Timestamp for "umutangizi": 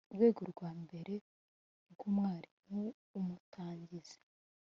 3.19-4.17